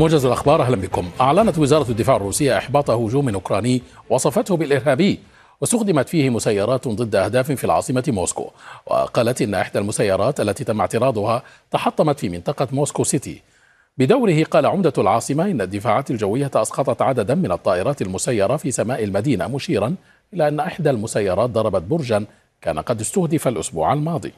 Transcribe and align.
موجز 0.00 0.26
الأخبار 0.26 0.62
أهلا 0.62 0.76
بكم. 0.76 1.10
أعلنت 1.20 1.58
وزارة 1.58 1.90
الدفاع 1.90 2.16
الروسية 2.16 2.58
إحباط 2.58 2.90
هجوم 2.90 3.28
أوكراني 3.28 3.82
وصفته 4.10 4.56
بالإرهابي 4.56 5.18
واستخدمت 5.60 6.08
فيه 6.08 6.30
مسيرات 6.30 6.88
ضد 6.88 7.14
أهداف 7.14 7.52
في 7.52 7.64
العاصمة 7.64 8.04
موسكو. 8.08 8.50
وقالت 8.86 9.42
إن 9.42 9.54
إحدى 9.54 9.78
المسيرات 9.78 10.40
التي 10.40 10.64
تم 10.64 10.80
اعتراضها 10.80 11.42
تحطمت 11.70 12.18
في 12.18 12.28
منطقة 12.28 12.68
موسكو 12.72 13.04
سيتي. 13.04 13.42
بدوره 13.98 14.44
قال 14.44 14.66
عمدة 14.66 14.92
العاصمة 14.98 15.44
إن 15.50 15.60
الدفاعات 15.60 16.10
الجوية 16.10 16.50
أسقطت 16.54 17.02
عددا 17.02 17.34
من 17.34 17.52
الطائرات 17.52 18.02
المسيرة 18.02 18.56
في 18.56 18.70
سماء 18.70 19.04
المدينة 19.04 19.48
مشيرا 19.48 19.94
إلى 20.34 20.48
أن 20.48 20.60
إحدى 20.60 20.90
المسيرات 20.90 21.50
ضربت 21.50 21.82
برجا 21.82 22.24
كان 22.62 22.78
قد 22.78 23.00
استهدف 23.00 23.48
الأسبوع 23.48 23.92
الماضي. 23.92 24.32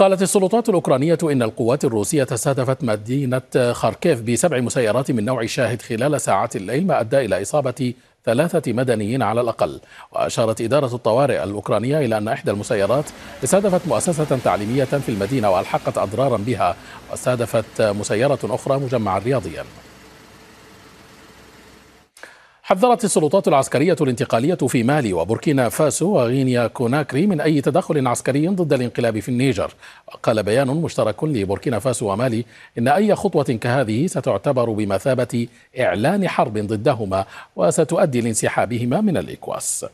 قالت 0.00 0.22
السلطات 0.22 0.68
الأوكرانية 0.68 1.18
إن 1.22 1.42
القوات 1.42 1.84
الروسية 1.84 2.26
استهدفت 2.32 2.84
مدينة 2.84 3.72
خاركيف 3.72 4.20
بسبع 4.20 4.60
مسيرات 4.60 5.10
من 5.10 5.24
نوع 5.24 5.46
شاهد 5.46 5.82
خلال 5.82 6.20
ساعات 6.20 6.56
الليل 6.56 6.86
ما 6.86 7.00
أدى 7.00 7.18
إلى 7.18 7.42
إصابة 7.42 7.94
ثلاثة 8.24 8.72
مدنيين 8.72 9.22
على 9.22 9.40
الأقل. 9.40 9.80
وأشارت 10.12 10.60
إدارة 10.60 10.94
الطوارئ 10.94 11.44
الأوكرانية 11.44 11.98
إلى 11.98 12.18
أن 12.18 12.28
إحدى 12.28 12.50
المسيرات 12.50 13.04
استهدفت 13.44 13.88
مؤسسة 13.88 14.38
تعليمية 14.44 14.84
في 14.84 15.08
المدينة 15.08 15.50
وألحقت 15.50 15.98
أضرارا 15.98 16.36
بها 16.36 16.76
واستهدفت 17.10 17.82
مسيرة 17.82 18.38
أخرى 18.44 18.78
مجمعا 18.78 19.18
رياضيا. 19.18 19.64
حذرت 22.70 23.04
السلطات 23.04 23.48
العسكرية 23.48 23.96
الانتقالية 24.00 24.54
في 24.54 24.82
مالي 24.82 25.12
وبوركينا 25.12 25.68
فاسو 25.68 26.12
وغينيا 26.12 26.66
كوناكري 26.66 27.26
من 27.26 27.40
أي 27.40 27.60
تدخل 27.60 28.06
عسكري 28.06 28.48
ضد 28.48 28.72
الانقلاب 28.72 29.18
في 29.18 29.28
النيجر. 29.28 29.74
وقال 30.08 30.42
بيان 30.42 30.66
مشترك 30.66 31.24
لبوركينا 31.24 31.78
فاسو 31.78 32.12
ومالي 32.12 32.44
إن 32.78 32.88
أي 32.88 33.14
خطوة 33.14 33.44
كهذه 33.44 34.06
ستعتبر 34.06 34.70
بمثابة 34.70 35.46
إعلان 35.80 36.28
حرب 36.28 36.58
ضدهما 36.58 37.24
وستؤدي 37.56 38.20
لانسحابهما 38.20 39.00
من 39.00 39.16
الإكواس. 39.16 39.86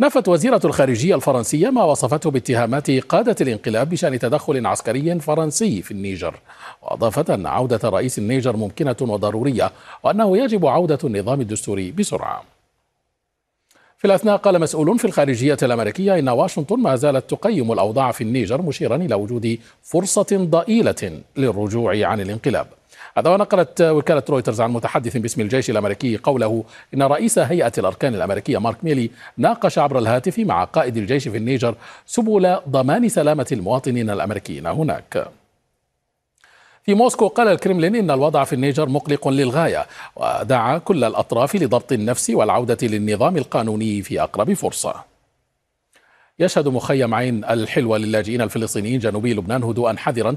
نفت 0.00 0.28
وزيرة 0.28 0.60
الخارجية 0.64 1.14
الفرنسية 1.14 1.70
ما 1.70 1.84
وصفته 1.84 2.30
باتهامات 2.30 2.90
قادة 2.90 3.36
الانقلاب 3.40 3.90
بشأن 3.90 4.18
تدخل 4.18 4.66
عسكري 4.66 5.20
فرنسي 5.20 5.82
في 5.82 5.90
النيجر 5.90 6.34
وأضافت 6.82 7.30
أن 7.30 7.46
عودة 7.46 7.88
رئيس 7.88 8.18
النيجر 8.18 8.56
ممكنة 8.56 8.96
وضرورية 9.00 9.72
وأنه 10.02 10.38
يجب 10.38 10.66
عودة 10.66 10.98
النظام 11.04 11.40
الدستوري 11.40 11.90
بسرعة. 11.90 12.42
في 14.00 14.06
الأثناء 14.06 14.36
قال 14.36 14.60
مسؤول 14.60 14.98
في 14.98 15.04
الخارجية 15.04 15.56
الأمريكية 15.62 16.18
إن 16.18 16.28
واشنطن 16.28 16.78
ما 16.78 16.96
زالت 16.96 17.30
تقيم 17.30 17.72
الأوضاع 17.72 18.12
في 18.12 18.24
النيجر 18.24 18.62
مشيرا 18.62 18.96
إلى 18.96 19.14
وجود 19.14 19.58
فرصة 19.82 20.26
ضئيلة 20.32 21.20
للرجوع 21.36 22.06
عن 22.06 22.20
الانقلاب. 22.20 22.66
هذا 23.16 23.30
ونقلت 23.30 23.80
وكالة 23.82 24.22
رويترز 24.30 24.60
عن 24.60 24.70
متحدث 24.70 25.16
باسم 25.16 25.40
الجيش 25.40 25.70
الأمريكي 25.70 26.16
قوله 26.16 26.64
إن 26.94 27.02
رئيس 27.02 27.38
هيئة 27.38 27.72
الأركان 27.78 28.14
الأمريكية 28.14 28.58
مارك 28.58 28.76
ميلي 28.82 29.10
ناقش 29.36 29.78
عبر 29.78 29.98
الهاتف 29.98 30.38
مع 30.38 30.64
قائد 30.64 30.96
الجيش 30.96 31.28
في 31.28 31.36
النيجر 31.36 31.74
سبل 32.06 32.56
ضمان 32.68 33.08
سلامة 33.08 33.46
المواطنين 33.52 34.10
الأمريكيين 34.10 34.66
هناك. 34.66 35.39
في 36.90 36.94
موسكو 36.94 37.28
قال 37.28 37.48
الكرملين 37.48 37.94
إن 37.94 38.10
الوضع 38.10 38.44
في 38.44 38.52
النيجر 38.52 38.88
مقلق 38.88 39.28
للغاية 39.28 39.86
ودعا 40.16 40.78
كل 40.78 41.04
الأطراف 41.04 41.56
لضبط 41.56 41.92
النفس 41.92 42.30
والعودة 42.30 42.78
للنظام 42.82 43.36
القانوني 43.36 44.02
في 44.02 44.22
أقرب 44.22 44.52
فرصة. 44.52 44.94
يشهد 46.38 46.68
مخيم 46.68 47.14
عين 47.14 47.44
الحلوة 47.44 47.98
للاجئين 47.98 48.40
الفلسطينيين 48.40 48.98
جنوبي 48.98 49.34
لبنان 49.34 49.62
هدوءا 49.62 49.94
حذرا 49.98 50.36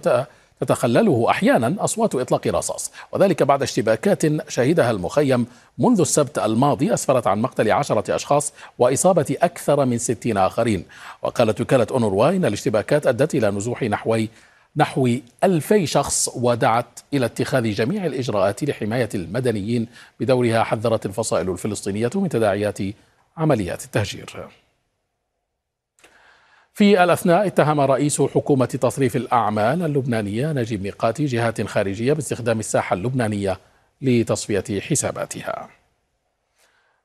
تتخلله 0.61 1.25
أحيانا 1.29 1.75
أصوات 1.79 2.15
إطلاق 2.15 2.47
رصاص. 2.47 2.91
وذلك 3.11 3.43
بعد 3.43 3.61
اشتباكات 3.61 4.49
شهدها 4.49 4.91
المخيم 4.91 5.45
منذ 5.77 6.01
السبت 6.01 6.39
الماضي 6.39 6.93
أسفرت 6.93 7.27
عن 7.27 7.41
مقتل 7.41 7.71
عشرة 7.71 8.15
أشخاص 8.15 8.53
وإصابة 8.79 9.37
أكثر 9.41 9.85
من 9.85 9.97
ستين 9.97 10.37
آخرين. 10.37 10.85
وقالت 11.21 11.61
وكالة 11.61 11.87
اونروا 11.91 12.29
إن 12.29 12.45
الاشتباكات 12.45 13.07
أدت 13.07 13.35
إلى 13.35 13.51
نزوح 13.51 13.83
نحوي 13.83 14.29
نحو 14.75 15.17
ألفي 15.43 15.87
شخص 15.87 16.29
ودعت 16.35 16.99
إلى 17.13 17.25
اتخاذ 17.25 17.71
جميع 17.71 18.05
الإجراءات 18.05 18.63
لحماية 18.63 19.09
المدنيين 19.15 19.87
بدورها 20.19 20.63
حذرت 20.63 21.05
الفصائل 21.05 21.49
الفلسطينية 21.49 22.09
من 22.15 22.29
تداعيات 22.29 22.79
عمليات 23.37 23.85
التهجير. 23.85 24.47
في 26.73 27.03
الأثناء 27.03 27.47
اتهم 27.47 27.79
رئيس 27.79 28.21
حكومة 28.21 28.65
تصريف 28.65 29.15
الأعمال 29.15 29.83
اللبنانية 29.83 30.51
نجيب 30.51 30.83
ميقاتي 30.83 31.25
جهات 31.25 31.61
خارجية 31.61 32.13
باستخدام 32.13 32.59
الساحة 32.59 32.93
اللبنانية 32.93 33.59
لتصفية 34.01 34.79
حساباتها. 34.79 35.69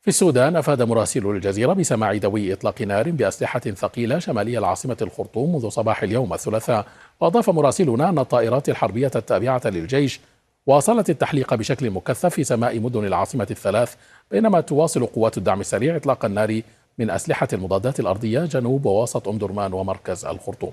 في 0.02 0.08
السودان 0.08 0.56
أفاد 0.56 0.82
مراسل 0.82 1.26
الجزيرة 1.26 1.72
بسماع 1.72 2.16
دوي 2.16 2.52
إطلاق 2.52 2.82
نار 2.82 3.10
بأسلحة 3.10 3.60
ثقيلة 3.60 4.18
شمالي 4.18 4.58
العاصمة 4.58 4.96
الخرطوم 5.02 5.52
منذ 5.52 5.68
صباح 5.68 6.02
اليوم 6.02 6.32
الثلاثاء. 6.34 6.86
وأضاف 7.20 7.50
مراسلنا 7.50 8.08
أن 8.08 8.18
الطائرات 8.18 8.68
الحربية 8.68 9.10
التابعة 9.16 9.60
للجيش 9.64 10.20
واصلت 10.66 11.10
التحليق 11.10 11.54
بشكل 11.54 11.90
مكثف 11.90 12.34
في 12.34 12.44
سماء 12.44 12.80
مدن 12.80 13.04
العاصمة 13.04 13.46
الثلاث 13.50 13.94
بينما 14.30 14.60
تواصل 14.60 15.06
قوات 15.06 15.38
الدعم 15.38 15.60
السريع 15.60 15.96
إطلاق 15.96 16.24
النار 16.24 16.62
من 16.98 17.10
أسلحة 17.10 17.48
المضادات 17.52 18.00
الأرضية 18.00 18.44
جنوب 18.44 18.86
ووسط 18.86 19.28
أم 19.28 19.38
درمان 19.38 19.72
ومركز 19.72 20.24
الخرطوم. 20.24 20.72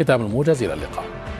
ختام 0.00 0.26
الموجز 0.26 0.62
إلى 0.62 0.74
اللقاء. 0.74 1.35